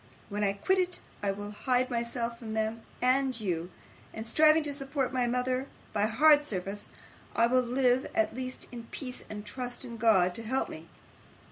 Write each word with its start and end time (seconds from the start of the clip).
When 0.29 0.43
I 0.43 0.53
quit 0.53 0.79
it, 0.79 0.99
I 1.21 1.29
will 1.29 1.51
hide 1.51 1.91
myself 1.91 2.39
from 2.39 2.55
them 2.55 2.81
and 3.03 3.39
you, 3.39 3.69
and, 4.15 4.27
striving 4.27 4.63
to 4.63 4.73
support 4.73 5.13
my 5.13 5.27
mother 5.27 5.67
by 5.93 6.07
hard 6.07 6.43
service, 6.43 6.89
I 7.35 7.45
will 7.45 7.61
live, 7.61 8.07
at 8.15 8.33
least, 8.33 8.67
in 8.71 8.85
peace, 8.85 9.23
and 9.29 9.45
trust 9.45 9.85
in 9.85 9.97
God 9.97 10.33
to 10.33 10.41
help 10.41 10.69
me. 10.69 10.87